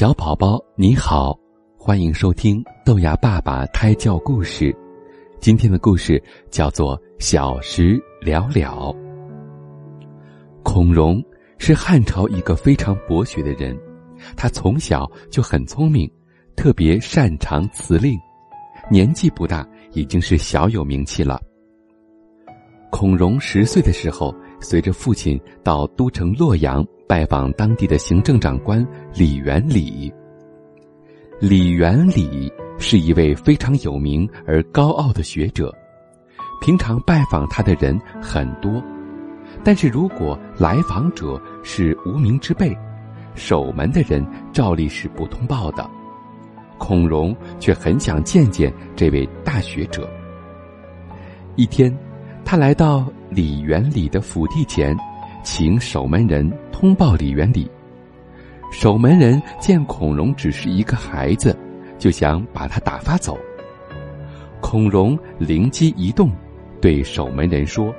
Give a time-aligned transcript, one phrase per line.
[0.00, 1.38] 小宝宝你好，
[1.76, 4.74] 欢迎收听豆芽爸爸胎教故事。
[5.40, 6.18] 今天的故事
[6.50, 8.94] 叫做《小时了了》。
[10.62, 11.22] 孔融
[11.58, 13.78] 是汉朝一个非常博学的人，
[14.38, 16.10] 他从小就很聪明，
[16.56, 18.18] 特别擅长辞令，
[18.90, 21.38] 年纪不大，已经是小有名气了。
[22.90, 26.82] 孔融十岁的时候，随着父亲到都城洛阳。
[27.10, 30.14] 拜访当地的行政长官李元礼。
[31.40, 35.74] 李元礼是一位非常有名而高傲的学者，
[36.60, 38.80] 平常拜访他的人很多，
[39.64, 42.72] 但是如果来访者是无名之辈，
[43.34, 45.90] 守门的人照例是不通报的。
[46.78, 50.08] 孔融却很想见见这位大学者。
[51.56, 51.92] 一天，
[52.44, 54.96] 他来到李元礼的府邸前。
[55.42, 57.70] 请守门人通报李元礼。
[58.70, 61.56] 守门人见孔融只是一个孩子，
[61.98, 63.38] 就想把他打发走。
[64.60, 66.30] 孔融灵机一动，
[66.80, 67.92] 对守门人说：“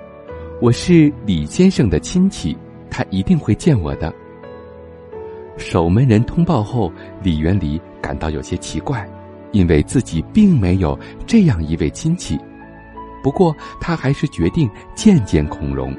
[0.62, 2.56] 我是李先生的亲戚，
[2.90, 4.14] 他一定会见我的。”
[5.58, 9.06] 守门人通报后，李元礼感到有些奇怪，
[9.52, 12.40] 因为自己并没有这样一位亲戚。
[13.22, 15.96] 不过，他还是决定见见孔融。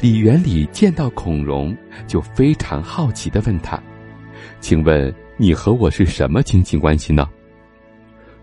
[0.00, 1.76] 李元礼见到孔融，
[2.08, 3.80] 就非常好奇的问他
[4.58, 7.28] ：“请问你和我是什么亲戚关系呢？”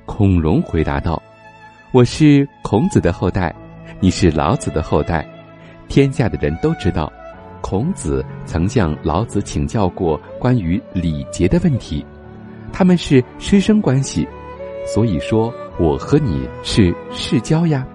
[0.06, 1.22] 孔融回答道
[1.92, 3.54] ：“我是孔子的后代，
[4.00, 5.28] 你是老子的后代。
[5.90, 7.12] 天下的人都知道，
[7.62, 12.06] 孔子曾向老子请教过关于礼节的问题，
[12.72, 14.26] 他们是师生关系，
[14.86, 17.86] 所以说我和你是世交呀。”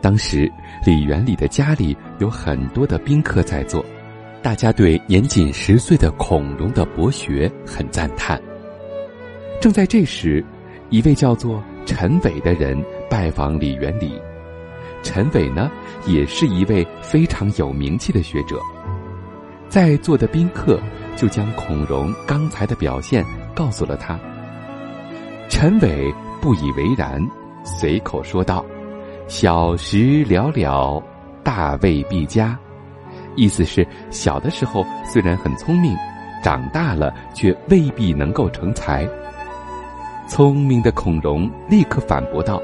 [0.00, 0.50] 当时，
[0.84, 3.84] 李元礼的家里有很多的宾客在座，
[4.42, 8.40] 大家对年仅十岁的孔融的博学很赞叹。
[9.60, 10.44] 正在这时，
[10.90, 12.76] 一位叫做陈伟的人
[13.08, 14.20] 拜访李元礼。
[15.02, 15.70] 陈伟呢，
[16.06, 18.58] 也是一位非常有名气的学者。
[19.68, 20.80] 在座的宾客
[21.16, 24.18] 就将孔融刚才的表现告诉了他。
[25.48, 27.20] 陈伟不以为然，
[27.64, 28.64] 随口说道。
[29.26, 31.02] 小时了了，
[31.42, 32.58] 大未必佳。
[33.36, 35.96] 意思是小的时候虽然很聪明，
[36.42, 39.08] 长大了却未必能够成才。
[40.28, 42.62] 聪明的孔融立刻反驳道：“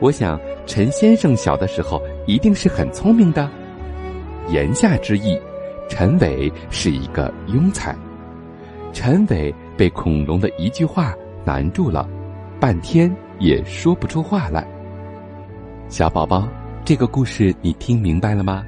[0.00, 3.50] 我想陈先生小的时候一定是很聪明的。”
[4.50, 5.40] 言下之意，
[5.88, 7.96] 陈伟是一个庸才。
[8.92, 12.06] 陈伟被孔融的一句话难住了，
[12.60, 14.66] 半天也说不出话来。
[15.88, 16.48] 小宝宝，
[16.84, 18.64] 这个故事你听明白了吗？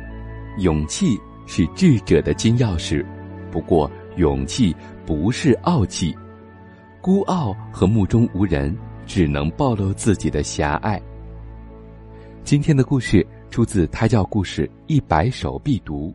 [0.58, 3.04] 勇气是智者的金钥匙，
[3.50, 6.16] 不过勇气不是傲气，
[7.00, 11.00] 孤傲和目中无人只能暴露自己的狭隘。
[12.44, 16.08] 今天的故事出自《胎教故事一百首必读》。